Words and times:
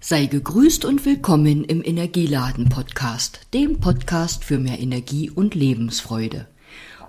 Sei 0.00 0.26
gegrüßt 0.26 0.84
und 0.84 1.04
willkommen 1.04 1.64
im 1.64 1.82
Energieladen 1.84 2.68
Podcast, 2.68 3.40
dem 3.52 3.80
Podcast 3.80 4.44
für 4.44 4.56
mehr 4.56 4.78
Energie 4.78 5.28
und 5.28 5.56
Lebensfreude. 5.56 6.46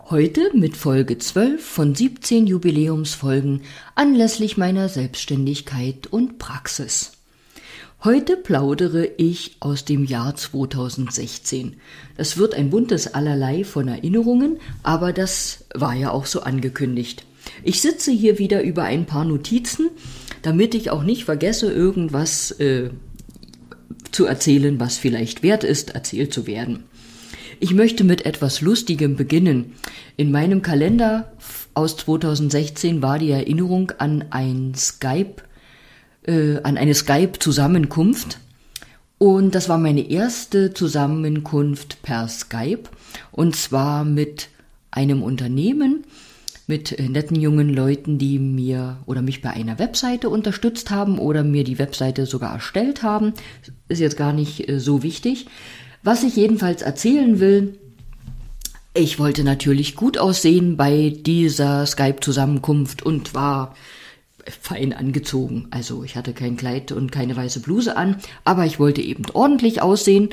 Heute 0.10 0.50
mit 0.56 0.76
Folge 0.76 1.20
12 1.20 1.64
von 1.64 1.94
17 1.94 2.48
Jubiläumsfolgen 2.48 3.62
anlässlich 3.94 4.58
meiner 4.58 4.90
Selbstständigkeit 4.90 6.08
und 6.08 6.40
Praxis. 6.40 7.12
Heute 8.04 8.36
plaudere 8.36 9.06
ich 9.18 9.58
aus 9.60 9.86
dem 9.86 10.04
Jahr 10.04 10.36
2016. 10.36 11.76
Das 12.18 12.38
wird 12.38 12.56
ein 12.56 12.72
buntes 12.72 13.14
Allerlei 13.14 13.66
von 13.66 13.88
Erinnerungen, 13.88 14.58
aber 14.82 15.14
das 15.14 15.66
war 15.76 15.94
ja 15.94 16.10
auch 16.10 16.26
so 16.26 16.42
angekündigt. 16.42 17.24
Ich 17.64 17.82
sitze 17.82 18.12
hier 18.12 18.40
wieder 18.40 18.64
über 18.64 18.84
ein 18.84 19.06
paar 19.06 19.26
Notizen, 19.26 19.92
damit 20.42 20.76
ich 20.76 20.90
auch 20.92 21.04
nicht 21.04 21.26
vergesse, 21.26 21.72
irgendwas 21.72 22.52
äh, 22.52 22.90
zu 24.12 24.26
erzählen, 24.26 24.80
was 24.80 24.98
vielleicht 24.98 25.44
wert 25.44 25.64
ist, 25.64 25.92
erzählt 25.92 26.34
zu 26.34 26.48
werden. 26.48 26.84
Ich 27.60 27.74
möchte 27.74 28.04
mit 28.04 28.26
etwas 28.26 28.62
Lustigem 28.62 29.16
beginnen. 29.16 29.74
In 30.16 30.32
meinem 30.32 30.62
Kalender 30.62 31.34
aus 31.74 31.98
2016 31.98 33.02
war 33.02 33.20
die 33.20 33.32
Erinnerung 33.32 33.92
an 33.98 34.26
ein 34.30 34.74
Skype, 34.76 35.44
äh, 36.26 36.58
an 36.64 36.78
eine 36.78 36.94
Skype-Zusammenkunft. 36.94 38.40
Und 39.18 39.56
das 39.56 39.68
war 39.68 39.78
meine 39.78 40.10
erste 40.10 40.74
Zusammenkunft 40.74 42.02
per 42.02 42.30
Skype. 42.30 42.84
Und 43.32 43.58
zwar 43.58 44.06
mit 44.06 44.48
einem 44.92 45.22
Unternehmen, 45.22 46.06
mit 46.70 46.98
äh, 46.98 47.10
netten 47.10 47.36
jungen 47.36 47.74
Leuten, 47.74 48.20
die 48.20 48.38
mir 48.40 49.00
oder 49.08 49.22
mich 49.24 49.42
bei 49.42 49.50
einer 49.50 49.80
Webseite 49.80 50.30
unterstützt 50.30 50.92
haben 50.92 51.18
oder 51.18 51.44
mir 51.44 51.64
die 51.64 51.80
Webseite 51.80 52.28
sogar 52.28 52.54
erstellt 52.54 53.02
haben. 53.02 53.34
Ist 53.90 54.00
jetzt 54.00 54.18
gar 54.18 54.32
nicht 54.32 54.70
äh, 54.70 54.80
so 54.80 55.04
wichtig. 55.04 55.48
Was 56.04 56.24
ich 56.24 56.36
jedenfalls 56.36 56.84
erzählen 56.84 57.40
will, 57.40 57.80
ich 58.94 59.20
wollte 59.20 59.44
natürlich 59.44 59.96
gut 59.96 60.18
aussehen 60.18 60.78
bei 60.78 61.12
dieser 61.16 61.86
Skype-Zusammenkunft 61.86 63.02
und 63.02 63.34
war 63.34 63.76
fein 64.62 64.94
angezogen. 64.94 65.68
Also 65.72 66.04
ich 66.04 66.16
hatte 66.16 66.34
kein 66.34 66.56
Kleid 66.56 66.92
und 66.92 67.12
keine 67.12 67.36
weiße 67.36 67.62
Bluse 67.62 67.98
an, 67.98 68.18
aber 68.46 68.66
ich 68.66 68.80
wollte 68.80 69.02
eben 69.02 69.26
ordentlich 69.34 69.82
aussehen. 69.82 70.30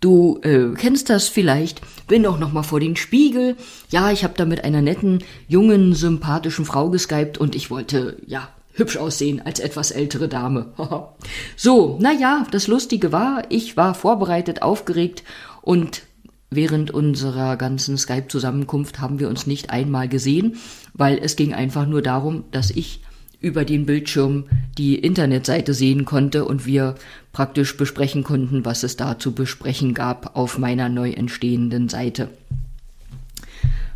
Du 0.00 0.40
äh, 0.42 0.74
kennst 0.76 1.10
das 1.10 1.28
vielleicht. 1.28 1.82
Bin 2.06 2.26
auch 2.26 2.38
noch 2.38 2.52
mal 2.52 2.62
vor 2.62 2.80
den 2.80 2.96
Spiegel. 2.96 3.56
Ja, 3.90 4.10
ich 4.10 4.24
habe 4.24 4.34
da 4.36 4.46
mit 4.46 4.64
einer 4.64 4.80
netten, 4.80 5.22
jungen, 5.46 5.94
sympathischen 5.94 6.64
Frau 6.64 6.88
geskypt 6.88 7.36
und 7.38 7.54
ich 7.54 7.70
wollte 7.70 8.16
ja 8.26 8.48
hübsch 8.72 8.96
aussehen 8.96 9.42
als 9.44 9.60
etwas 9.60 9.90
ältere 9.90 10.28
Dame. 10.28 10.72
so, 11.56 11.98
na 12.00 12.12
ja, 12.12 12.46
das 12.50 12.66
Lustige 12.66 13.12
war, 13.12 13.42
ich 13.50 13.76
war 13.76 13.94
vorbereitet, 13.94 14.62
aufgeregt 14.62 15.22
und 15.60 16.02
während 16.48 16.90
unserer 16.90 17.56
ganzen 17.56 17.98
Skype-Zusammenkunft 17.98 19.00
haben 19.00 19.20
wir 19.20 19.28
uns 19.28 19.46
nicht 19.46 19.70
einmal 19.70 20.08
gesehen, 20.08 20.56
weil 20.94 21.18
es 21.18 21.36
ging 21.36 21.52
einfach 21.52 21.86
nur 21.86 22.00
darum, 22.02 22.44
dass 22.50 22.70
ich 22.70 23.02
über 23.40 23.64
den 23.64 23.86
Bildschirm 23.86 24.44
die 24.76 24.96
Internetseite 24.96 25.74
sehen 25.74 26.04
konnte 26.04 26.44
und 26.44 26.66
wir 26.66 26.94
praktisch 27.32 27.76
besprechen 27.76 28.22
konnten, 28.22 28.64
was 28.64 28.82
es 28.82 28.96
da 28.96 29.18
zu 29.18 29.32
besprechen 29.32 29.94
gab 29.94 30.36
auf 30.36 30.58
meiner 30.58 30.88
neu 30.88 31.10
entstehenden 31.12 31.88
Seite. 31.88 32.28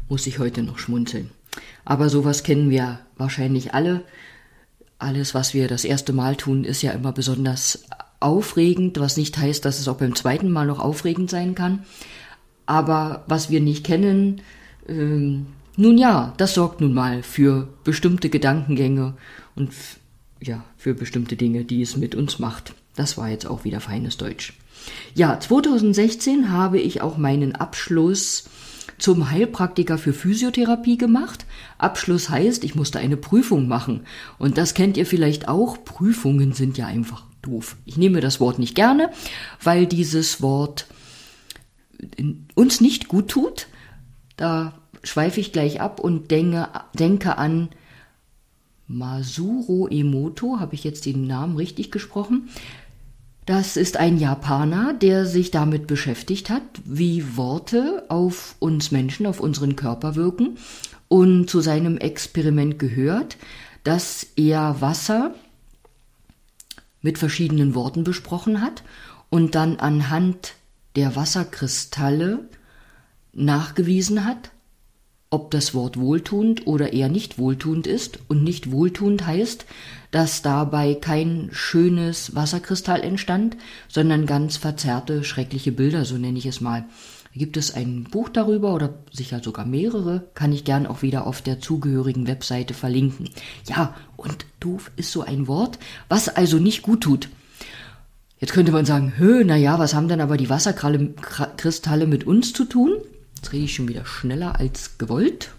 Muss 0.09 0.27
ich 0.27 0.39
heute 0.39 0.63
noch 0.63 0.79
schmunzeln. 0.79 1.31
Aber 1.85 2.09
sowas 2.09 2.43
kennen 2.43 2.71
wir 2.71 3.01
wahrscheinlich 3.17 3.75
alle 3.75 4.03
alles, 5.05 5.35
was 5.35 5.55
wir 5.55 5.69
das 5.69 5.85
erste 5.85 6.13
Mal 6.13 6.37
tun, 6.37 6.65
ist 6.65 6.83
ja 6.83 6.93
immer 6.93 7.13
besonders 7.13 7.85
aufregend, 8.21 8.99
was 8.99 9.17
nicht 9.17 9.37
heißt, 9.37 9.65
dass 9.65 9.79
es 9.79 9.89
auch 9.89 9.97
beim 9.97 10.15
zweiten 10.15 10.51
Mal 10.51 10.67
noch 10.67 10.81
aufregend 10.81 11.31
sein 11.31 11.55
kann. 11.55 11.85
Aber 12.67 13.25
was 13.27 13.51
wir 13.51 13.61
nicht 13.61 13.85
kennen, 13.85 14.41
ähm, 14.89 15.47
nun 15.77 15.99
ja, 15.99 16.35
das 16.37 16.55
sorgt 16.55 16.81
nun 16.81 16.95
mal 16.95 17.23
für 17.23 17.69
bestimmte 17.85 18.29
Gedankengänge 18.31 19.15
und 19.55 19.73
ja, 20.41 20.65
für 20.77 20.95
bestimmte 20.95 21.37
Dinge, 21.37 21.65
die 21.65 21.83
es 21.83 21.97
mit 21.97 22.15
uns 22.15 22.39
macht. 22.39 22.75
Das 22.97 23.17
war 23.19 23.29
jetzt 23.29 23.47
auch 23.47 23.65
wieder 23.65 23.81
feines 23.81 24.17
Deutsch. 24.17 24.55
Ja, 25.15 25.39
2016 25.39 26.51
habe 26.51 26.79
ich 26.79 27.01
auch 27.01 27.17
meinen 27.17 27.55
Abschluss 27.55 28.45
zum 28.99 29.31
Heilpraktiker 29.31 29.99
für 29.99 30.13
Physiotherapie 30.13 30.99
gemacht. 30.99 31.47
Abschluss 31.79 32.29
heißt, 32.29 32.65
ich 32.65 32.75
musste 32.75 32.99
eine 32.99 33.17
Prüfung 33.17 33.67
machen. 33.67 34.03
Und 34.39 34.59
das 34.59 34.75
kennt 34.75 34.97
ihr 34.97 35.07
vielleicht 35.07 35.49
auch. 35.49 35.85
Prüfungen 35.85 36.53
sind 36.53 36.79
ja 36.79 36.87
einfach 36.87 37.25
doof. 37.43 37.77
Ich 37.85 37.97
nehme 37.97 38.21
das 38.21 38.41
Wort 38.41 38.59
nicht 38.59 38.75
gerne, 38.75 39.11
weil 39.63 39.87
dieses 39.87 40.43
Wort 40.43 40.87
uns 42.55 42.81
nicht 42.81 43.09
gut 43.09 43.29
tut. 43.29 43.67
Da 44.37 44.75
schweife 45.05 45.41
ich 45.41 45.53
gleich 45.53 45.81
ab 45.81 46.01
und 46.01 46.31
denke, 46.31 46.69
denke 46.95 47.39
an 47.39 47.69
Masuro 48.87 49.89
Emoto, 49.89 50.61
habe 50.61 50.75
ich 50.75 50.85
jetzt 50.85 51.07
den 51.07 51.27
Namen 51.27 51.57
richtig 51.57 51.91
gesprochen? 51.91 52.49
Das 53.47 53.77
ist 53.77 53.99
ein 53.99 54.19
Japaner, 54.19 54.95
der 54.95 55.27
sich 55.27 55.51
damit 55.51 55.87
beschäftigt 55.87 56.49
hat, 56.49 56.63
wie 56.85 57.37
Worte 57.37 58.05
auf 58.09 58.57
uns 58.59 58.91
Menschen, 58.91 59.27
auf 59.27 59.41
unseren 59.41 59.77
Körper 59.77 60.15
wirken. 60.15 60.57
Und 61.09 61.49
zu 61.51 61.61
seinem 61.61 61.99
Experiment 61.99 62.79
gehört, 62.79 63.37
dass 63.85 64.27
er 64.37 64.81
Wasser 64.81 65.35
mit 67.03 67.19
verschiedenen 67.19 67.75
Worten 67.75 68.03
besprochen 68.03 68.63
hat 68.63 68.83
und 69.29 69.55
dann 69.55 69.77
anhand 69.77 70.55
der 70.97 71.15
Wasserkristalle 71.15 72.49
nachgewiesen 73.35 74.25
hat, 74.25 74.53
ob 75.35 75.51
das 75.51 75.75
Wort 75.75 75.99
wohltuend 75.99 76.69
oder 76.69 76.93
eher 76.93 77.09
nicht 77.09 77.39
wohltuend 77.39 77.89
ist. 77.89 78.21
Und 78.29 78.45
nicht 78.45 78.71
wohltuend 78.71 79.27
heißt, 79.27 79.67
dass 80.13 80.43
dabei 80.43 80.95
kein 80.95 81.49
schönes 81.51 82.37
Wasserkristall 82.37 83.01
entstand, 83.03 83.57
sondern 83.89 84.27
ganz 84.27 84.57
verzerrte, 84.57 85.25
schreckliche 85.25 85.73
Bilder, 85.73 86.05
so 86.05 86.17
nenne 86.17 86.39
ich 86.39 86.47
es 86.47 86.61
mal. 86.61 86.85
Gibt 87.35 87.57
es 87.57 87.75
ein 87.75 88.05
Buch 88.05 88.29
darüber 88.29 88.75
oder 88.75 88.95
sicher 89.11 89.41
sogar 89.43 89.67
mehrere, 89.67 90.29
kann 90.35 90.53
ich 90.53 90.63
gern 90.63 90.87
auch 90.87 91.03
wieder 91.03 91.27
auf 91.27 91.43
der 91.43 91.59
zugehörigen 91.59 92.29
Webseite 92.29 92.73
verlinken. 92.73 93.29
Ja, 93.69 93.97
und 94.17 94.47
doof 94.61 94.93
ist 94.95 95.11
so 95.11 95.23
ein 95.23 95.49
Wort, 95.49 95.81
was 96.09 96.29
also 96.29 96.59
nicht 96.59 96.83
gut 96.83 97.01
tut. 97.01 97.29
Jetzt 98.39 98.53
könnte 98.53 98.71
man 98.71 98.85
sagen, 98.85 99.15
hö, 99.17 99.43
na 99.45 99.57
ja, 99.57 99.81
was 99.81 99.95
haben 99.95 100.07
denn 100.07 100.21
aber 100.21 100.37
die 100.37 100.49
Wasserkristalle 100.49 102.07
mit 102.07 102.25
uns 102.25 102.53
zu 102.53 102.67
tun? 102.67 102.93
Jetzt 103.37 103.53
rede 103.53 103.65
ich 103.65 103.75
schon 103.75 103.89
wieder 103.89 104.07
schneller 104.07 104.59
als 104.59 104.99
gewollt. 104.99 105.51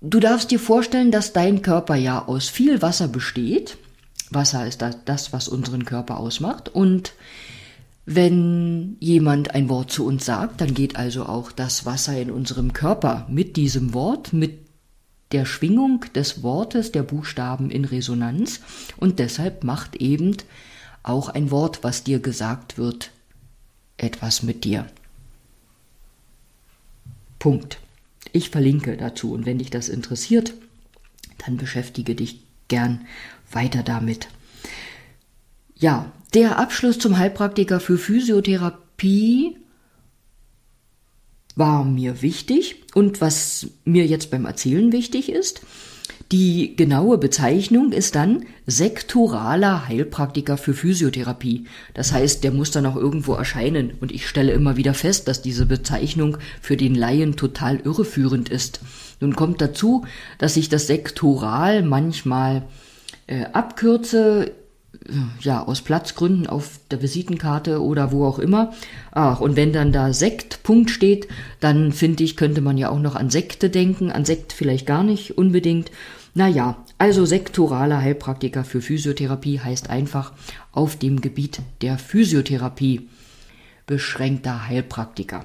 Du 0.00 0.18
darfst 0.18 0.50
dir 0.50 0.58
vorstellen, 0.58 1.10
dass 1.10 1.32
dein 1.32 1.60
Körper 1.62 1.94
ja 1.94 2.26
aus 2.26 2.48
viel 2.48 2.80
Wasser 2.80 3.08
besteht. 3.08 3.76
Wasser 4.30 4.66
ist 4.66 4.82
das, 5.04 5.32
was 5.32 5.48
unseren 5.48 5.84
Körper 5.84 6.18
ausmacht. 6.18 6.68
Und 6.68 7.12
wenn 8.06 8.96
jemand 8.98 9.54
ein 9.54 9.68
Wort 9.68 9.92
zu 9.92 10.06
uns 10.06 10.24
sagt, 10.24 10.60
dann 10.60 10.74
geht 10.74 10.96
also 10.96 11.26
auch 11.26 11.52
das 11.52 11.84
Wasser 11.84 12.18
in 12.18 12.30
unserem 12.30 12.72
Körper 12.72 13.26
mit 13.28 13.56
diesem 13.56 13.92
Wort, 13.92 14.32
mit 14.32 14.58
der 15.32 15.44
Schwingung 15.44 16.04
des 16.14 16.42
Wortes, 16.42 16.92
der 16.92 17.02
Buchstaben 17.02 17.70
in 17.70 17.84
Resonanz. 17.84 18.60
Und 18.96 19.18
deshalb 19.18 19.64
macht 19.64 19.96
eben 19.96 20.36
auch 21.02 21.28
ein 21.28 21.50
Wort, 21.50 21.84
was 21.84 22.04
dir 22.04 22.20
gesagt 22.20 22.78
wird, 22.78 23.10
etwas 23.96 24.42
mit 24.42 24.64
dir. 24.64 24.86
Punkt. 27.40 27.80
Ich 28.32 28.50
verlinke 28.50 28.96
dazu 28.96 29.32
und 29.32 29.44
wenn 29.46 29.58
dich 29.58 29.70
das 29.70 29.88
interessiert, 29.88 30.54
dann 31.44 31.56
beschäftige 31.56 32.14
dich 32.14 32.42
gern 32.68 33.06
weiter 33.50 33.82
damit. 33.82 34.28
Ja, 35.74 36.12
der 36.34 36.58
Abschluss 36.58 37.00
zum 37.00 37.18
Heilpraktiker 37.18 37.80
für 37.80 37.98
Physiotherapie 37.98 39.56
war 41.56 41.84
mir 41.84 42.22
wichtig 42.22 42.84
und 42.94 43.20
was 43.20 43.66
mir 43.84 44.06
jetzt 44.06 44.30
beim 44.30 44.44
Erzählen 44.44 44.92
wichtig 44.92 45.30
ist, 45.30 45.62
die 46.32 46.76
genaue 46.76 47.18
Bezeichnung 47.18 47.90
ist 47.90 48.14
dann 48.14 48.44
sektoraler 48.66 49.88
Heilpraktiker 49.88 50.56
für 50.56 50.74
Physiotherapie. 50.74 51.64
Das 51.92 52.12
heißt, 52.12 52.44
der 52.44 52.52
muss 52.52 52.70
dann 52.70 52.86
auch 52.86 52.94
irgendwo 52.94 53.34
erscheinen. 53.34 53.94
Und 54.00 54.12
ich 54.12 54.28
stelle 54.28 54.52
immer 54.52 54.76
wieder 54.76 54.94
fest, 54.94 55.26
dass 55.26 55.42
diese 55.42 55.66
Bezeichnung 55.66 56.38
für 56.60 56.76
den 56.76 56.94
Laien 56.94 57.34
total 57.34 57.80
irreführend 57.80 58.48
ist. 58.48 58.80
Nun 59.18 59.34
kommt 59.34 59.60
dazu, 59.60 60.04
dass 60.38 60.56
ich 60.56 60.68
das 60.68 60.86
sektoral 60.86 61.82
manchmal 61.82 62.62
äh, 63.26 63.46
abkürze, 63.52 64.52
äh, 65.08 65.12
ja, 65.40 65.64
aus 65.64 65.82
Platzgründen 65.82 66.46
auf 66.46 66.78
der 66.92 67.02
Visitenkarte 67.02 67.82
oder 67.82 68.12
wo 68.12 68.24
auch 68.24 68.38
immer. 68.38 68.72
Ach, 69.10 69.40
und 69.40 69.56
wenn 69.56 69.72
dann 69.72 69.90
da 69.90 70.12
Sekt 70.12 70.62
Punkt 70.62 70.90
steht, 70.90 71.26
dann 71.58 71.90
finde 71.92 72.22
ich, 72.22 72.36
könnte 72.36 72.60
man 72.60 72.78
ja 72.78 72.88
auch 72.88 73.00
noch 73.00 73.16
an 73.16 73.30
Sekte 73.30 73.68
denken, 73.68 74.12
an 74.12 74.24
Sekt 74.24 74.52
vielleicht 74.52 74.86
gar 74.86 75.02
nicht 75.02 75.36
unbedingt. 75.36 75.90
Naja, 76.34 76.84
Also 76.98 77.24
sektoraler 77.24 78.02
Heilpraktiker 78.02 78.62
für 78.62 78.82
Physiotherapie 78.82 79.58
heißt 79.60 79.90
einfach 79.90 80.32
auf 80.70 80.96
dem 80.96 81.20
Gebiet 81.20 81.60
der 81.80 81.98
Physiotherapie 81.98 83.08
beschränkter 83.86 84.68
Heilpraktiker. 84.68 85.44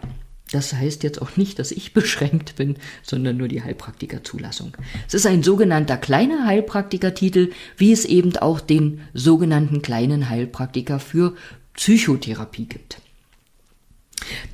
Das 0.51 0.73
heißt 0.73 1.03
jetzt 1.03 1.21
auch 1.21 1.37
nicht, 1.37 1.57
dass 1.57 1.71
ich 1.71 1.93
beschränkt 1.95 2.55
bin, 2.57 2.75
sondern 3.01 3.37
nur 3.37 3.47
die 3.47 3.63
Heilpraktikerzulassung. 3.63 4.75
Es 5.07 5.13
ist 5.13 5.25
ein 5.25 5.43
sogenannter 5.43 5.97
kleiner 5.97 6.45
Heilpraktikertitel, 6.45 7.51
wie 7.77 7.91
es 7.91 8.05
eben 8.05 8.35
auch 8.37 8.59
den 8.59 9.01
sogenannten 9.13 9.81
kleinen 9.81 10.29
Heilpraktiker 10.29 10.99
für 10.99 11.33
Psychotherapie 11.73 12.67
gibt. 12.67 13.01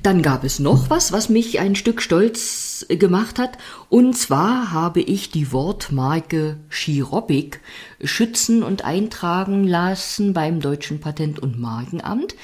Dann 0.02 0.22
gab 0.22 0.44
es 0.44 0.58
noch 0.58 0.90
was, 0.90 1.12
was 1.12 1.28
mich 1.28 1.60
ein 1.60 1.74
Stück 1.74 2.02
stolz 2.02 2.86
gemacht 2.88 3.38
hat. 3.38 3.58
Und 3.88 4.16
zwar 4.16 4.72
habe 4.72 5.00
ich 5.00 5.30
die 5.30 5.52
Wortmarke 5.52 6.58
Chirobic 6.70 7.60
schützen 8.02 8.62
und 8.62 8.84
eintragen 8.84 9.64
lassen 9.64 10.32
beim 10.32 10.60
Deutschen 10.60 11.00
Patent- 11.00 11.38
und 11.38 11.58
Markenamt. 11.60 12.34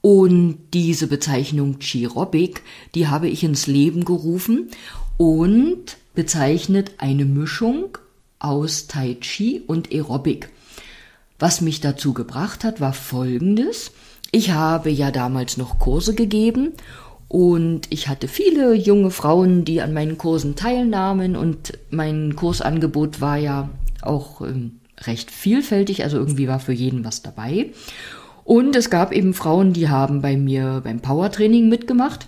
Und 0.00 0.58
diese 0.74 1.06
Bezeichnung 1.06 1.78
Chirobic, 1.78 2.62
die 2.94 3.08
habe 3.08 3.28
ich 3.28 3.42
ins 3.42 3.66
Leben 3.66 4.04
gerufen 4.04 4.70
und 5.16 5.96
bezeichnet 6.14 6.92
eine 6.98 7.24
Mischung 7.24 7.96
aus 8.38 8.86
Tai 8.86 9.14
Chi 9.20 9.62
und 9.66 9.92
Aerobic. 9.92 10.50
Was 11.38 11.60
mich 11.60 11.80
dazu 11.80 12.12
gebracht 12.12 12.64
hat, 12.64 12.80
war 12.80 12.92
folgendes. 12.92 13.92
Ich 14.34 14.50
habe 14.50 14.90
ja 14.90 15.12
damals 15.12 15.58
noch 15.58 15.78
Kurse 15.78 16.12
gegeben 16.12 16.72
und 17.28 17.82
ich 17.90 18.08
hatte 18.08 18.26
viele 18.26 18.74
junge 18.74 19.12
Frauen, 19.12 19.64
die 19.64 19.80
an 19.80 19.94
meinen 19.94 20.18
Kursen 20.18 20.56
teilnahmen 20.56 21.36
und 21.36 21.78
mein 21.90 22.34
Kursangebot 22.34 23.20
war 23.20 23.36
ja 23.36 23.68
auch 24.02 24.40
ähm, 24.40 24.80
recht 25.02 25.30
vielfältig, 25.30 26.02
also 26.02 26.16
irgendwie 26.16 26.48
war 26.48 26.58
für 26.58 26.72
jeden 26.72 27.04
was 27.04 27.22
dabei. 27.22 27.70
Und 28.42 28.74
es 28.74 28.90
gab 28.90 29.12
eben 29.12 29.34
Frauen, 29.34 29.72
die 29.72 29.88
haben 29.88 30.20
bei 30.20 30.36
mir 30.36 30.80
beim 30.82 30.98
Powertraining 30.98 31.68
mitgemacht. 31.68 32.26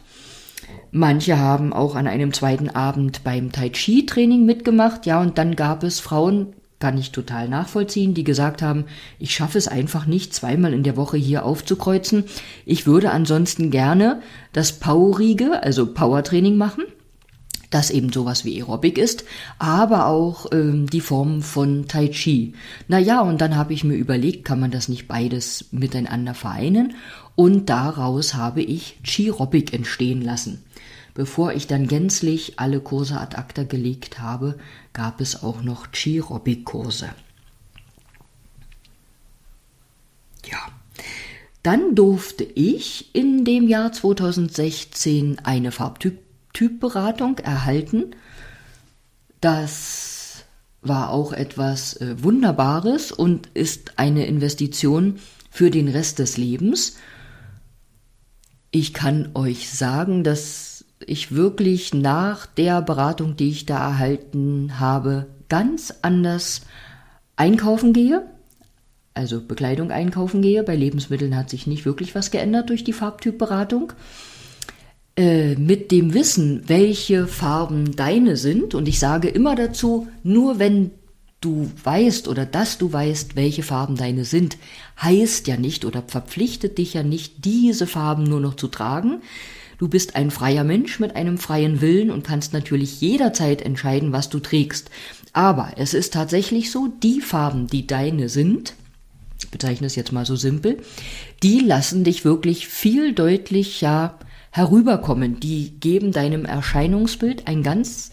Manche 0.92 1.40
haben 1.40 1.72
auch 1.72 1.96
an 1.96 2.06
einem 2.06 2.32
zweiten 2.32 2.70
Abend 2.70 3.24
beim 3.24 3.50
Tai 3.50 3.70
Chi 3.70 4.06
Training 4.06 4.46
mitgemacht. 4.46 5.06
Ja, 5.06 5.20
und 5.20 5.38
dann 5.38 5.56
gab 5.56 5.82
es 5.82 5.98
Frauen, 5.98 6.52
kann 6.78 6.99
ich 6.99 7.11
total 7.11 7.49
nachvollziehen, 7.49 8.14
die 8.14 8.25
gesagt 8.25 8.61
haben, 8.61 8.84
ich 9.19 9.34
schaffe 9.34 9.58
es 9.58 9.69
einfach 9.69 10.06
nicht, 10.06 10.34
zweimal 10.34 10.75
in 10.75 10.82
der 10.82 10.96
Woche 10.96 11.17
hier 11.17 11.44
aufzukreuzen. 11.44 12.25
Ich 12.67 12.87
würde 12.87 13.11
ansonsten 13.11 13.70
gerne 13.70 14.20
das 14.52 14.73
Powerige, 14.73 15.62
also 15.62 15.87
Powertraining 15.87 16.56
machen, 16.56 16.84
das 17.70 17.90
eben 17.90 18.12
sowas 18.12 18.44
wie 18.44 18.61
Aerobic 18.61 18.99
ist, 18.99 19.25
aber 19.58 20.06
auch 20.06 20.46
ähm, 20.52 20.88
die 20.88 21.00
Form 21.00 21.43
von 21.43 21.88
Tai 21.88 22.08
Chi. 22.08 22.55
Naja, 22.88 23.23
und 23.23 23.40
dann 23.40 23.56
habe 23.56 23.73
ich 23.73 23.82
mir 23.82 23.96
überlegt, 23.96 24.44
kann 24.44 24.61
man 24.61 24.70
das 24.70 24.88
nicht 24.88 25.08
beides 25.08 25.67
miteinander 25.73 26.34
vereinen? 26.34 26.94
Und 27.34 27.69
daraus 27.69 28.34
habe 28.34 28.62
ich 28.62 28.99
Chi-Robic 29.02 29.73
entstehen 29.73 30.23
lassen. 30.23 30.62
Bevor 31.16 31.54
ich 31.54 31.66
dann 31.66 31.88
gänzlich 31.88 32.60
alle 32.60 32.78
Kurse 32.78 33.18
ad 33.18 33.38
acta 33.38 33.64
gelegt 33.64 34.20
habe, 34.20 34.58
gab 34.92 35.22
es 35.22 35.42
auch 35.42 35.62
noch 35.62 35.90
Chirobic-Kurse. 35.90 37.08
Ja. 40.44 40.58
Dann 41.62 41.94
durfte 41.94 42.44
ich 42.44 43.14
in 43.14 43.46
dem 43.46 43.66
Jahr 43.66 43.92
2016 43.92 45.38
eine 45.42 45.72
Farbtypberatung 45.72 47.38
erhalten. 47.38 48.14
Das 49.40 50.44
war 50.82 51.08
auch 51.08 51.32
etwas 51.32 51.96
äh, 51.96 52.22
Wunderbares 52.22 53.10
und 53.10 53.46
ist 53.54 53.98
eine 53.98 54.26
Investition 54.26 55.18
für 55.50 55.70
den 55.70 55.88
Rest 55.88 56.18
des 56.18 56.36
Lebens. 56.36 56.98
Ich 58.70 58.92
kann 58.92 59.30
euch 59.32 59.70
sagen, 59.70 60.22
dass 60.22 60.75
ich 61.04 61.34
wirklich 61.34 61.93
nach 61.94 62.46
der 62.46 62.82
Beratung, 62.82 63.37
die 63.37 63.50
ich 63.50 63.66
da 63.66 63.78
erhalten 63.78 64.78
habe, 64.78 65.26
ganz 65.48 65.94
anders 66.02 66.62
einkaufen 67.37 67.93
gehe, 67.93 68.26
also 69.14 69.40
Bekleidung 69.40 69.90
einkaufen 69.90 70.43
gehe. 70.43 70.62
Bei 70.62 70.76
Lebensmitteln 70.76 71.37
hat 71.37 71.50
sich 71.50 71.66
nicht 71.66 71.84
wirklich 71.84 72.14
was 72.14 72.31
geändert 72.31 72.70
durch 72.70 72.84
die 72.84 72.93
Farbtypberatung. 72.93 73.93
Äh, 75.16 75.54
mit 75.54 75.90
dem 75.90 76.12
Wissen, 76.12 76.64
welche 76.66 77.26
Farben 77.26 77.96
deine 77.96 78.37
sind, 78.37 78.75
und 78.75 78.87
ich 78.87 78.99
sage 78.99 79.28
immer 79.28 79.56
dazu, 79.56 80.08
nur 80.22 80.58
wenn 80.58 80.90
du 81.40 81.70
weißt 81.84 82.28
oder 82.28 82.44
dass 82.44 82.76
du 82.76 82.92
weißt, 82.92 83.37
welche 83.37 83.62
Farben 83.62 83.96
deine 83.96 84.25
sind, 84.25 84.58
heißt 85.00 85.46
ja 85.46 85.56
nicht 85.56 85.84
oder 85.87 86.02
verpflichtet 86.06 86.76
dich 86.76 86.94
ja 86.94 87.02
nicht, 87.02 87.44
diese 87.44 87.87
Farben 87.87 88.25
nur 88.25 88.40
noch 88.40 88.56
zu 88.56 88.69
tragen, 88.69 89.22
Du 89.78 89.88
bist 89.88 90.17
ein 90.17 90.31
freier 90.31 90.64
Mensch 90.64 91.00
mit 91.00 91.17
einem 91.17 91.37
freien 91.38 91.81
Willen 91.81 92.11
und 92.11 92.25
kannst 92.25 92.52
natürlich 92.52 93.00
jederzeit 93.00 93.61
entscheiden, 93.61 94.12
was 94.12 94.31
du 94.31 94.40
trägst. 94.40 94.90
Aber 95.32 95.73
es 95.76 95.93
ist 95.93 96.14
tatsächlich 96.14 96.70
so, 96.70 96.88
die 96.88 97.20
Farben, 97.20 97.67
die 97.67 97.87
deine 97.87 98.28
sind, 98.28 98.75
ich 99.38 99.50
bezeichne 99.50 99.87
es 99.87 99.96
jetzt 99.96 100.12
mal 100.12 100.25
so 100.25 100.34
simpel, 100.34 100.78
die 101.43 101.61
lassen 101.61 102.05
dich 102.05 102.25
wirklich 102.25 102.69
viel 102.69 103.12
deutlicher 103.12 104.19
herüberkommen. 104.50 105.40
Die 105.40 105.78
geben 105.78 106.12
deinem 106.12 106.46
Erscheinungsbild 106.46 107.46
ein 107.46 107.62
ganz 107.62 108.11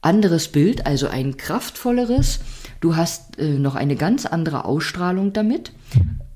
anderes 0.00 0.48
Bild, 0.48 0.86
also 0.86 1.08
ein 1.08 1.36
kraftvolleres. 1.36 2.38
Du 2.80 2.94
hast 2.94 3.38
äh, 3.38 3.58
noch 3.58 3.74
eine 3.74 3.96
ganz 3.96 4.26
andere 4.26 4.64
Ausstrahlung 4.64 5.32
damit, 5.32 5.72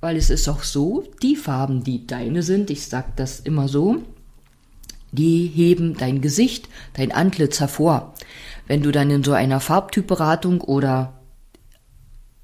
weil 0.01 0.17
es 0.17 0.31
ist 0.31 0.49
auch 0.49 0.65
so, 0.65 1.05
die 1.23 1.37
Farben, 1.37 1.85
die 1.85 2.09
deine 2.09 2.43
sind, 2.43 2.71
ich 2.71 2.87
sage 2.87 3.13
das 3.15 3.39
immer 3.39 3.69
so, 3.69 4.03
die 5.13 5.47
heben 5.47 5.97
dein 5.97 6.21
Gesicht, 6.21 6.69
dein 6.95 7.13
Antlitz 7.13 7.61
hervor. 7.61 8.15
Wenn 8.67 8.83
du 8.83 8.91
dann 8.91 9.11
in 9.11 9.23
so 9.23 9.33
einer 9.33 9.61
Farbtypberatung 9.61 10.61
oder 10.61 11.21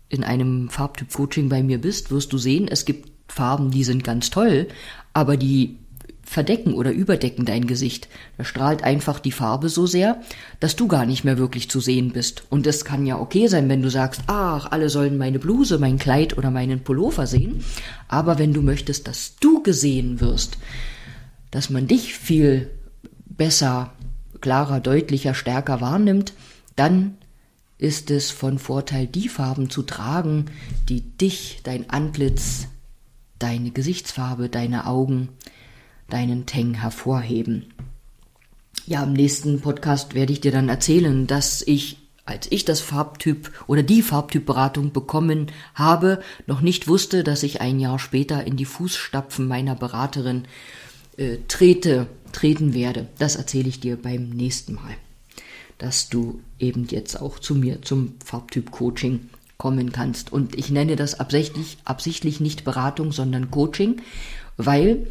in 0.09 0.25
einem 0.25 0.69
Farbtyp-Coaching 0.69 1.49
bei 1.49 1.62
mir 1.62 1.81
bist, 1.81 2.11
wirst 2.11 2.32
du 2.32 2.38
sehen, 2.38 2.69
es 2.69 2.85
gibt 2.85 3.11
Farben, 3.31 3.70
die 3.70 3.85
sind 3.85 4.05
ganz 4.05 4.31
toll, 4.31 4.69
aber 5.12 5.37
die 5.37 5.79
verdecken 6.23 6.75
oder 6.75 6.93
überdecken 6.93 7.47
dein 7.47 7.67
Gesicht. 7.67 8.09
Da 8.37 8.44
strahlt 8.44 8.85
einfach 8.85 9.19
die 9.19 9.32
Farbe 9.32 9.69
so 9.69 9.87
sehr, 9.87 10.21
dass 10.61 10.76
du 10.76 10.87
gar 10.87 11.06
nicht 11.06 11.25
mehr 11.25 11.38
wirklich 11.38 11.71
zu 11.71 11.81
sehen 11.81 12.12
bist. 12.12 12.43
Und 12.50 12.67
es 12.67 12.85
kann 12.85 13.06
ja 13.06 13.19
okay 13.19 13.47
sein, 13.47 13.69
wenn 13.69 13.82
du 13.82 13.91
sagst, 13.91 14.23
ach, 14.26 14.71
alle 14.71 14.91
sollen 14.91 15.17
meine 15.17 15.38
Bluse, 15.38 15.79
mein 15.79 15.99
Kleid 15.99 16.37
oder 16.37 16.50
meinen 16.50 16.85
Pullover 16.85 17.26
sehen. 17.26 17.64
Aber 18.09 18.38
wenn 18.38 18.53
du 18.53 18.61
möchtest, 18.61 19.09
dass 19.09 19.37
du 19.37 19.62
gesehen 19.62 20.21
wirst, 20.21 20.59
dass 21.50 21.71
man 21.71 21.87
dich 21.87 22.14
viel 22.14 22.71
besser, 23.26 23.93
klarer, 24.40 24.81
deutlicher, 24.81 25.35
stärker 25.35 25.81
wahrnimmt, 25.81 26.33
dann 26.76 27.17
ist 27.78 28.11
es 28.11 28.31
von 28.31 28.59
Vorteil, 28.59 29.07
die 29.07 29.28
Farben 29.28 29.71
zu 29.71 29.83
tragen, 29.83 30.47
die 30.88 31.00
dich, 31.00 31.61
dein 31.62 31.88
Antlitz, 31.90 32.67
deine 33.38 33.71
Gesichtsfarbe, 33.71 34.49
deine 34.49 34.87
Augen, 34.87 35.28
deinen 36.11 36.47
Teng 36.47 36.75
hervorheben. 36.75 37.67
Ja, 38.87 39.05
im 39.05 39.12
nächsten 39.12 39.61
Podcast 39.61 40.14
werde 40.14 40.33
ich 40.33 40.40
dir 40.40 40.50
dann 40.50 40.69
erzählen, 40.69 41.26
dass 41.26 41.62
ich, 41.62 41.99
als 42.25 42.50
ich 42.50 42.64
das 42.64 42.81
Farbtyp 42.81 43.52
oder 43.67 43.83
die 43.83 44.02
Farbtypberatung 44.02 44.93
bekommen 44.93 45.52
habe, 45.75 46.21
noch 46.47 46.62
nicht 46.62 46.88
wusste, 46.88 47.23
dass 47.23 47.43
ich 47.43 47.61
ein 47.61 47.78
Jahr 47.78 47.99
später 47.99 48.45
in 48.45 48.57
die 48.57 48.64
Fußstapfen 48.64 49.47
meiner 49.47 49.75
Beraterin 49.75 50.49
äh, 51.18 51.38
trete, 51.48 52.06
treten 52.32 52.72
werde. 52.72 53.08
Das 53.18 53.37
erzähle 53.37 53.68
ich 53.68 53.80
dir 53.80 53.96
beim 53.96 54.30
nächsten 54.30 54.75
Mal. 54.75 54.94
Dass 55.76 56.08
du 56.08 56.40
eben 56.58 56.87
jetzt 56.88 57.20
auch 57.20 57.38
zu 57.38 57.54
mir 57.54 57.82
zum 57.82 58.14
Farbtyp-Coaching 58.25 59.28
kommen 59.58 59.92
kannst. 59.92 60.32
Und 60.32 60.56
ich 60.56 60.70
nenne 60.70 60.96
das 60.96 61.18
absichtlich, 61.20 61.78
absichtlich 61.84 62.40
nicht 62.40 62.64
Beratung, 62.64 63.12
sondern 63.12 63.50
Coaching, 63.50 64.00
weil 64.56 65.08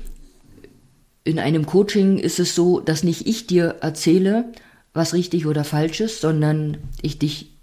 in 1.24 1.40
einem 1.40 1.66
Coaching 1.66 2.18
ist 2.18 2.40
es 2.40 2.56
so, 2.56 2.80
dass 2.80 3.04
nicht 3.04 3.28
ich 3.28 3.48
dir 3.48 3.76
erzähle, 3.82 4.54
was 4.94 5.14
richtig 5.14 5.46
oder 5.46 5.66
falsch 5.66 6.00
ist, 6.00 6.22
sondern 6.22 6.78
ich 7.02 7.20
dich 7.20 7.57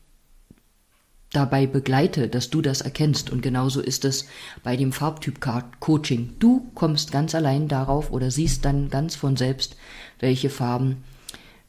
dabei 1.35 1.67
begleite, 1.67 2.29
dass 2.29 2.51
du 2.51 2.63
das 2.63 2.81
erkennst. 2.81 3.31
Und 3.31 3.43
genauso 3.43 3.81
ist 3.81 4.05
es 4.05 4.27
bei 4.63 4.77
dem 4.77 4.93
Farbtyp-Coaching. 4.93 6.37
Du 6.39 6.71
kommst 6.75 7.13
ganz 7.13 7.35
allein 7.35 7.69
darauf 7.69 8.11
oder 8.11 8.31
siehst 8.31 8.65
dann 8.65 8.91
ganz 8.91 9.15
von 9.15 9.37
selbst, 9.37 9.77
welche 10.21 10.51
Farben 10.51 11.05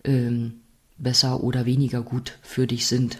ähm, 0.03 0.61
besser 0.97 1.43
oder 1.43 1.65
weniger 1.65 2.01
gut 2.01 2.37
für 2.41 2.67
dich 2.67 2.87
sind. 2.87 3.19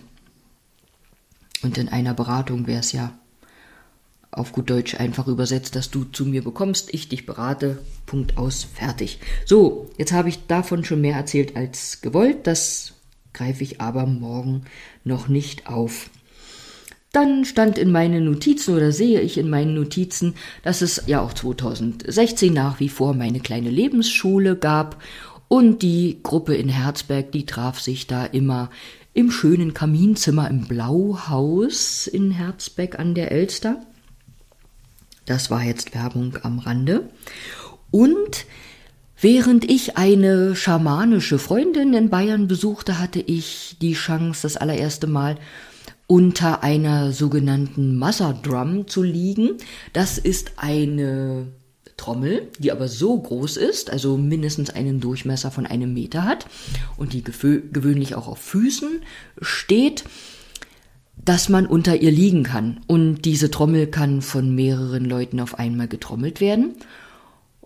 Und 1.64 1.78
in 1.78 1.90
einer 1.90 2.14
Beratung 2.14 2.68
wäre 2.68 2.80
es 2.80 2.92
ja 2.92 3.18
auf 4.32 4.52
gut 4.52 4.70
Deutsch 4.70 4.96
einfach 4.96 5.28
übersetzt, 5.28 5.76
dass 5.76 5.90
du 5.90 6.04
zu 6.04 6.26
mir 6.26 6.44
bekommst, 6.44 6.94
ich 6.94 7.08
dich 7.08 7.26
berate, 7.26 7.82
Punkt 8.06 8.38
aus, 8.38 8.66
fertig. 8.66 9.20
So, 9.46 9.90
jetzt 9.98 10.12
habe 10.12 10.30
ich 10.30 10.46
davon 10.48 10.84
schon 10.84 11.02
mehr 11.02 11.16
erzählt 11.16 11.56
als 11.56 12.02
gewollt, 12.02 12.46
das 12.46 12.94
greife 13.34 13.64
ich 13.64 13.82
aber 13.82 14.06
morgen 14.06 14.66
noch 15.04 15.28
nicht 15.28 15.68
auf. 15.68 16.10
Dann 17.16 17.46
stand 17.46 17.78
in 17.78 17.94
meinen 17.94 18.26
Notizen 18.26 18.76
oder 18.76 18.92
sehe 18.92 19.22
ich 19.22 19.38
in 19.38 19.50
meinen 19.50 19.74
Notizen, 19.74 20.34
dass 20.64 20.82
es 20.82 21.04
ja 21.06 21.22
auch 21.22 21.32
2016 21.32 22.52
nach 22.52 22.82
wie 22.82 22.90
vor 22.90 23.14
meine 23.14 23.40
kleine 23.40 23.70
Lebensschule 23.70 24.58
gab 24.58 25.02
und 25.48 25.82
die 25.82 26.20
Gruppe 26.24 26.56
in 26.56 26.68
Herzberg, 26.68 27.32
die 27.32 27.46
traf 27.46 27.80
sich 27.80 28.08
da 28.08 28.26
immer 28.26 28.70
im 29.14 29.32
schönen 29.32 29.74
Kaminzimmer 29.74 30.50
im 30.50 30.68
Blauhaus 30.68 32.06
in 32.08 32.32
Herzberg 32.32 33.00
an 33.00 33.16
der 33.16 33.32
Elster. 33.32 33.80
Das 35.26 35.50
war 35.50 35.64
jetzt 35.64 35.96
Werbung 35.96 36.38
am 36.44 36.60
Rande. 36.60 37.10
Und 37.92 38.46
während 39.22 39.64
ich 39.72 39.96
eine 39.96 40.54
schamanische 40.58 41.40
Freundin 41.40 41.94
in 41.94 42.10
Bayern 42.10 42.50
besuchte, 42.50 43.00
hatte 43.00 43.22
ich 43.22 43.78
die 43.80 43.94
Chance, 43.94 44.42
das 44.42 44.58
allererste 44.58 45.08
Mal 45.08 45.38
unter 46.08 46.64
einer 46.64 47.12
sogenannten 47.12 47.98
Mother 47.98 48.34
Drum 48.34 48.88
zu 48.88 49.02
liegen. 49.02 49.52
Das 49.94 50.18
ist 50.18 50.54
eine 50.58 51.48
Trommel, 51.98 52.50
die 52.60 52.72
aber 52.72 52.88
so 52.88 53.18
groß 53.18 53.58
ist, 53.58 53.90
also 53.90 54.18
mindestens 54.18 54.70
einen 54.70 55.00
Durchmesser 55.00 55.50
von 55.52 55.66
einem 55.66 55.94
Meter 55.94 56.24
hat 56.24 56.46
und 56.98 57.14
die 57.14 57.24
gewöhnlich 57.24 58.16
auch 58.16 58.28
auf 58.28 58.40
Füßen 58.40 59.02
steht, 59.42 60.04
dass 61.24 61.50
man 61.50 61.66
unter 61.66 61.96
ihr 62.02 62.12
liegen 62.12 62.44
kann. 62.44 62.82
Und 62.88 63.24
diese 63.24 63.50
Trommel 63.50 63.88
kann 63.88 64.22
von 64.22 64.54
mehreren 64.54 65.06
Leuten 65.06 65.40
auf 65.40 65.58
einmal 65.58 65.88
getrommelt 65.88 66.42
werden. 66.42 66.76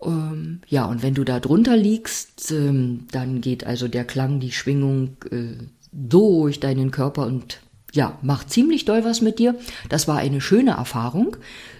Ähm, 0.01 0.61
ja, 0.67 0.85
und 0.85 1.03
wenn 1.03 1.15
du 1.15 1.23
da 1.23 1.39
drunter 1.39 1.75
liegst, 1.75 2.51
ähm, 2.51 3.07
dann 3.11 3.41
geht 3.41 3.65
also 3.65 3.87
der 3.87 4.05
Klang, 4.05 4.39
die 4.39 4.51
Schwingung 4.51 5.17
äh, 5.31 5.55
durch 5.91 6.59
deinen 6.59 6.91
Körper 6.91 7.25
und 7.25 7.59
ja, 7.93 8.17
macht 8.21 8.51
ziemlich 8.51 8.85
doll 8.85 9.03
was 9.03 9.21
mit 9.21 9.39
dir. 9.39 9.55
Das 9.89 10.07
war 10.07 10.17
eine 10.17 10.41
schöne 10.41 10.71
Erfahrung. 10.71 11.37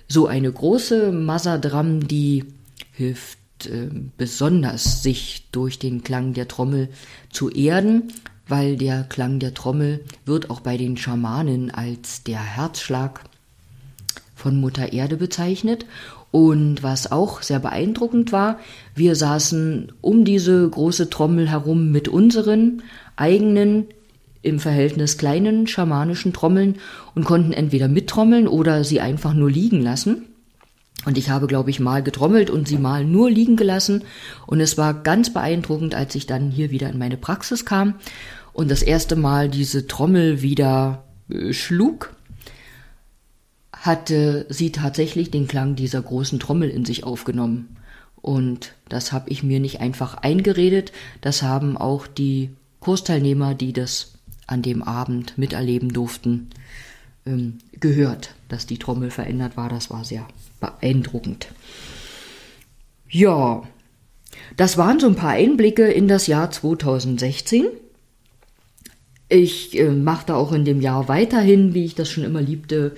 So 0.08 0.28
eine 0.28 0.52
große 0.52 1.12
Masadram, 1.12 2.08
die 2.08 2.46
hilft 2.94 3.38
äh, 3.66 3.90
besonders, 4.18 5.04
sich 5.04 5.48
durch 5.52 5.80
den 5.80 6.04
Klang 6.04 6.34
der 6.34 6.48
Trommel 6.48 6.90
zu 7.32 7.50
erden, 7.50 8.12
weil 8.48 8.76
der 8.76 9.04
Klang 9.04 9.40
der 9.40 9.54
Trommel 9.54 10.04
wird 10.26 10.50
auch 10.50 10.62
bei 10.62 10.78
den 10.78 10.98
Schamanen 10.98 11.70
als 11.70 12.24
der 12.24 12.42
Herzschlag 12.42 13.22
von 14.36 14.60
Mutter 14.60 14.94
Erde 14.94 15.18
bezeichnet. 15.18 15.86
Und 16.32 16.84
was 16.84 17.12
auch 17.12 17.42
sehr 17.42 17.60
beeindruckend 17.60 18.32
war, 18.32 18.60
wir 18.96 19.16
saßen 19.16 19.92
um 20.02 20.26
diese 20.26 20.68
große 20.70 21.10
Trommel 21.10 21.50
herum 21.50 21.92
mit 21.92 22.08
unseren 22.08 22.84
eigenen 23.16 23.88
im 24.42 24.60
Verhältnis 24.60 25.18
kleinen 25.18 25.68
schamanischen 25.68 26.34
Trommeln 26.34 26.76
und 27.16 27.26
konnten 27.26 27.52
entweder 27.52 27.88
mittrommeln 27.88 28.48
oder 28.48 28.84
sie 28.84 29.02
einfach 29.02 29.34
nur 29.34 29.52
liegen 29.52 29.82
lassen. 29.82 30.24
Und 31.06 31.18
ich 31.18 31.30
habe, 31.30 31.48
glaube 31.48 31.70
ich, 31.70 31.80
mal 31.80 32.04
getrommelt 32.04 32.50
und 32.50 32.68
sie 32.68 32.78
mal 32.78 33.06
nur 33.06 33.30
liegen 33.32 33.56
gelassen. 33.56 34.04
Und 34.46 34.60
es 34.60 34.78
war 34.78 34.94
ganz 34.94 35.32
beeindruckend, 35.32 35.96
als 35.96 36.16
ich 36.16 36.28
dann 36.28 36.52
hier 36.52 36.72
wieder 36.72 36.90
in 36.90 36.98
meine 36.98 37.18
Praxis 37.18 37.66
kam 37.66 37.96
und 38.54 38.70
das 38.70 38.82
erste 38.82 39.16
Mal 39.16 39.50
diese 39.50 39.88
Trommel 39.88 40.42
wieder 40.42 41.04
äh, 41.30 41.54
schlug, 41.54 42.14
hatte 43.72 44.46
sie 44.50 44.72
tatsächlich 44.72 45.32
den 45.32 45.48
Klang 45.48 45.76
dieser 45.76 46.02
großen 46.02 46.40
Trommel 46.40 46.70
in 46.70 46.84
sich 46.84 47.06
aufgenommen. 47.06 47.78
Und 48.22 48.74
das 48.90 49.14
habe 49.14 49.30
ich 49.30 49.44
mir 49.44 49.62
nicht 49.62 49.80
einfach 49.80 50.16
eingeredet, 50.16 50.92
das 51.22 51.42
haben 51.42 51.78
auch 51.78 52.06
die 52.06 52.50
Kursteilnehmer, 52.82 53.56
die 53.56 53.72
das 53.72 54.19
an 54.50 54.62
dem 54.62 54.82
Abend 54.82 55.38
miterleben 55.38 55.94
durften, 55.94 56.50
ähm, 57.26 57.60
gehört, 57.80 58.36
dass 58.48 58.66
die 58.66 58.78
Trommel 58.78 59.12
verändert 59.12 59.58
war. 59.58 59.70
Das 59.70 59.90
war 59.90 60.04
sehr 60.04 60.28
beeindruckend. 60.60 61.48
Ja, 63.10 63.64
das 64.58 64.78
waren 64.78 65.00
so 65.00 65.08
ein 65.08 65.16
paar 65.16 65.32
Einblicke 65.32 65.88
in 65.88 66.08
das 66.08 66.28
Jahr 66.28 66.52
2016. 66.52 67.68
Ich 69.28 69.78
äh, 69.78 69.90
machte 69.90 70.36
auch 70.36 70.52
in 70.52 70.66
dem 70.66 70.82
Jahr 70.82 71.08
weiterhin, 71.08 71.74
wie 71.74 71.86
ich 71.86 71.96
das 71.96 72.10
schon 72.10 72.24
immer 72.24 72.42
liebte, 72.42 72.96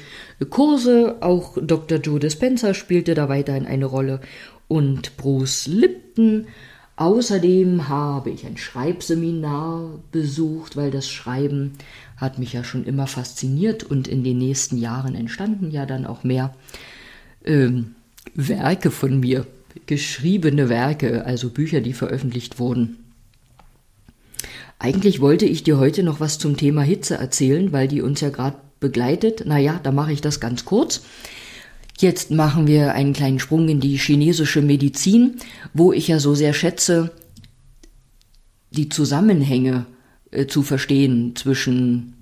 Kurse. 0.49 1.17
Auch 1.19 1.57
Dr. 1.61 1.99
Joe 1.99 2.19
Dispenza 2.19 2.73
spielte 2.73 3.13
da 3.13 3.27
weiterhin 3.27 3.65
eine 3.65 3.85
Rolle 3.85 4.21
und 4.67 5.17
Bruce 5.17 5.67
Lipton 5.67 6.47
Außerdem 7.01 7.89
habe 7.89 8.29
ich 8.29 8.45
ein 8.45 8.57
Schreibseminar 8.57 9.89
besucht, 10.11 10.77
weil 10.77 10.91
das 10.91 11.09
Schreiben 11.09 11.71
hat 12.15 12.37
mich 12.37 12.53
ja 12.53 12.63
schon 12.63 12.85
immer 12.85 13.07
fasziniert 13.07 13.83
und 13.83 14.07
in 14.07 14.23
den 14.23 14.37
nächsten 14.37 14.77
Jahren 14.77 15.15
entstanden 15.15 15.71
ja 15.71 15.87
dann 15.87 16.05
auch 16.05 16.23
mehr 16.23 16.53
ähm, 17.43 17.95
Werke 18.35 18.91
von 18.91 19.19
mir, 19.19 19.47
geschriebene 19.87 20.69
Werke, 20.69 21.25
also 21.25 21.49
Bücher, 21.49 21.81
die 21.81 21.93
veröffentlicht 21.93 22.59
wurden. 22.59 22.97
Eigentlich 24.77 25.21
wollte 25.21 25.45
ich 25.47 25.63
dir 25.63 25.79
heute 25.79 26.03
noch 26.03 26.19
was 26.19 26.37
zum 26.37 26.55
Thema 26.55 26.83
Hitze 26.83 27.15
erzählen, 27.15 27.71
weil 27.71 27.87
die 27.87 28.03
uns 28.03 28.21
ja 28.21 28.29
gerade 28.29 28.57
begleitet. 28.79 29.47
Naja, 29.47 29.79
da 29.81 29.91
mache 29.91 30.11
ich 30.11 30.21
das 30.21 30.39
ganz 30.39 30.65
kurz. 30.65 31.01
Jetzt 32.01 32.31
machen 32.31 32.65
wir 32.65 32.95
einen 32.95 33.13
kleinen 33.13 33.37
Sprung 33.37 33.69
in 33.69 33.79
die 33.79 33.95
chinesische 33.95 34.63
Medizin, 34.63 35.35
wo 35.71 35.93
ich 35.93 36.07
ja 36.07 36.17
so 36.17 36.33
sehr 36.33 36.55
schätze, 36.55 37.11
die 38.71 38.89
Zusammenhänge 38.89 39.85
äh, 40.31 40.47
zu 40.47 40.63
verstehen 40.63 41.35
zwischen, 41.35 42.13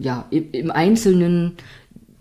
ja, 0.00 0.26
im, 0.30 0.50
im 0.50 0.70
Einzelnen, 0.72 1.52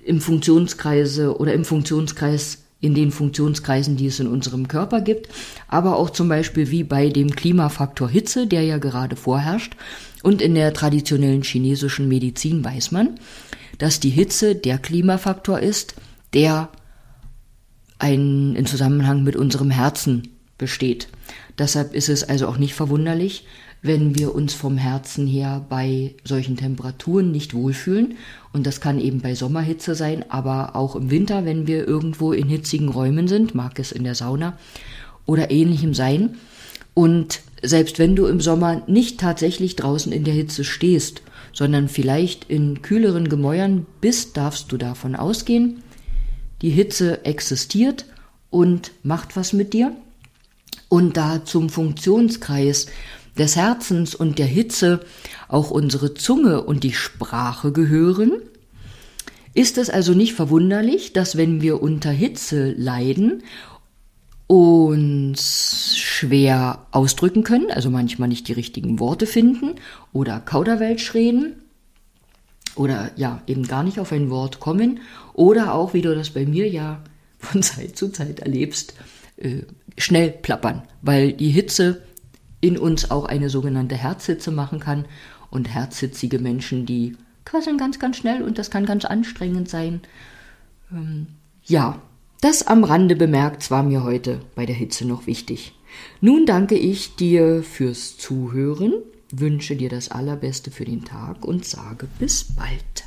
im 0.04 0.22
Funktionskreise 0.22 1.40
oder 1.40 1.56
im 1.56 1.66
Funktionskreis, 1.66 2.66
in 2.82 2.94
den 2.94 3.10
Funktionskreisen, 3.10 3.98
die 3.98 4.06
es 4.06 4.20
in 4.20 4.28
unserem 4.28 4.68
Körper 4.68 5.02
gibt, 5.02 5.30
aber 5.68 5.96
auch 5.96 6.12
zum 6.12 6.30
Beispiel 6.30 6.70
wie 6.70 6.84
bei 6.84 7.10
dem 7.10 7.32
Klimafaktor 7.32 8.10
Hitze, 8.10 8.46
der 8.46 8.62
ja 8.62 8.78
gerade 8.78 9.16
vorherrscht. 9.16 9.76
Und 10.22 10.44
in 10.44 10.54
der 10.54 10.72
traditionellen 10.76 11.42
chinesischen 11.42 12.08
Medizin 12.08 12.64
weiß 12.64 12.92
man, 12.92 13.16
dass 13.80 14.00
die 14.00 14.12
Hitze 14.12 14.54
der 14.54 14.78
Klimafaktor 14.78 15.60
ist, 15.60 15.96
der 16.34 16.70
ein, 18.00 18.56
in 18.56 18.66
Zusammenhang 18.66 19.24
mit 19.24 19.36
unserem 19.36 19.72
Herzen 19.72 20.30
besteht. 20.58 21.08
Deshalb 21.58 21.94
ist 21.94 22.10
es 22.10 22.24
also 22.24 22.48
auch 22.48 22.58
nicht 22.58 22.74
verwunderlich, 22.74 23.46
wenn 23.82 24.16
wir 24.16 24.34
uns 24.34 24.54
vom 24.54 24.78
Herzen 24.78 25.28
her 25.28 25.66
bei 25.70 26.16
solchen 26.24 26.58
Temperaturen 26.58 27.32
nicht 27.32 27.54
wohlfühlen. 27.54 28.16
Und 28.54 28.66
das 28.66 28.82
kann 28.82 29.00
eben 29.00 29.22
bei 29.22 29.36
Sommerhitze 29.36 29.96
sein, 29.96 30.26
aber 30.30 30.76
auch 30.76 30.96
im 30.96 31.10
Winter, 31.12 31.46
wenn 31.46 31.68
wir 31.68 31.88
irgendwo 31.88 32.34
in 32.34 32.48
hitzigen 32.48 32.90
Räumen 32.90 33.28
sind, 33.28 33.56
mag 33.56 33.80
es 33.80 33.92
in 33.92 34.04
der 34.04 34.16
Sauna 34.16 34.58
oder 35.26 35.52
ähnlichem 35.52 35.94
sein. 35.94 36.36
Und 36.94 37.42
selbst 37.62 38.00
wenn 38.00 38.16
du 38.16 38.26
im 38.26 38.42
Sommer 38.42 38.82
nicht 38.88 39.20
tatsächlich 39.20 39.76
draußen 39.76 40.12
in 40.12 40.24
der 40.24 40.34
Hitze 40.34 40.64
stehst, 40.64 41.22
sondern 41.54 41.88
vielleicht 41.90 42.50
in 42.50 42.82
kühleren 42.82 43.30
Gemäuern 43.30 43.86
bist, 44.02 44.38
darfst 44.38 44.72
du 44.72 44.78
davon 44.78 45.16
ausgehen, 45.16 45.84
die 46.62 46.70
Hitze 46.70 47.26
existiert 47.26 48.06
und 48.50 48.92
macht 49.04 49.36
was 49.36 49.54
mit 49.54 49.74
dir. 49.74 49.92
Und 50.90 51.18
da 51.18 51.44
zum 51.44 51.70
Funktionskreis 51.70 52.88
des 53.38 53.56
Herzens 53.56 54.16
und 54.16 54.40
der 54.40 54.46
Hitze 54.46 55.02
auch 55.48 55.70
unsere 55.70 56.14
Zunge 56.14 56.64
und 56.64 56.84
die 56.84 56.94
Sprache 56.94 57.72
gehören, 57.72 58.34
ist 59.54 59.78
es 59.78 59.90
also 59.90 60.14
nicht 60.14 60.34
verwunderlich, 60.34 61.14
dass 61.14 61.36
wenn 61.36 61.62
wir 61.62 61.82
unter 61.82 62.12
Hitze 62.12 62.74
leiden, 62.74 63.44
uns 64.48 65.98
schwer 65.98 66.88
ausdrücken 66.92 67.44
können, 67.44 67.70
also 67.70 67.90
manchmal 67.90 68.30
nicht 68.30 68.48
die 68.48 68.54
richtigen 68.54 69.00
Worte 69.00 69.28
finden 69.28 69.76
oder 70.14 70.40
Kauderwelsch 70.40 71.14
reden 71.14 71.56
oder 72.78 73.12
ja, 73.16 73.42
eben 73.48 73.68
gar 73.68 73.84
nicht 73.84 74.00
auf 74.00 74.12
ein 74.12 74.30
Wort 74.30 74.60
kommen 74.60 75.00
oder 75.34 75.74
auch, 75.74 75.94
wie 75.94 76.02
du 76.02 76.14
das 76.16 76.30
bei 76.30 76.46
mir 76.46 76.70
ja 76.70 77.04
von 77.40 77.64
Zeit 77.64 77.98
zu 77.98 78.10
Zeit 78.10 78.40
erlebst, 78.40 78.94
äh, 79.38 79.64
schnell 79.98 80.32
plappern, 80.32 80.84
weil 81.02 81.34
die 81.34 81.50
Hitze 81.50 82.04
in 82.62 82.78
uns 82.78 83.12
auch 83.12 83.26
eine 83.26 83.50
sogenannte 83.50 83.96
Herzhitze 83.96 84.52
machen 84.52 84.80
kann 84.80 85.06
und 85.50 85.70
herzhitzige 85.70 86.40
Menschen, 86.40 86.86
die 86.86 87.16
quasseln 87.46 87.78
ganz, 87.78 88.00
ganz 88.00 88.18
schnell 88.18 88.42
und 88.42 88.58
das 88.58 88.72
kann 88.72 88.86
ganz 88.86 89.06
anstrengend 89.06 89.70
sein. 89.70 90.02
Ähm, 90.92 91.28
ja, 91.64 92.02
das 92.42 92.66
am 92.66 92.84
Rande 92.84 93.16
bemerkt 93.16 93.72
war 93.72 93.84
mir 93.84 94.04
heute 94.04 94.42
bei 94.56 94.66
der 94.66 94.76
Hitze 94.76 95.08
noch 95.08 95.28
wichtig. 95.28 95.74
Nun 96.22 96.46
danke 96.46 96.76
ich 96.76 97.16
dir 97.16 97.64
fürs 97.64 98.18
Zuhören 98.18 98.94
wünsche 99.32 99.76
dir 99.76 99.90
das 99.90 100.10
Allerbeste 100.10 100.72
für 100.72 100.86
den 100.86 101.06
Tag 101.06 101.46
und 101.46 101.66
sage 101.66 102.08
bis 102.20 102.44
bald. 102.44 103.06